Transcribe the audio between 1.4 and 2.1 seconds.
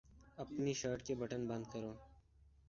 بند کرو